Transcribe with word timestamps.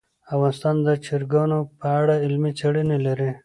افغانستان 0.33 0.75
د 0.87 0.89
چرګانو 1.05 1.59
په 1.79 1.87
اړه 1.99 2.15
علمي 2.23 2.51
څېړني 2.59 2.97
لري. 3.07 3.31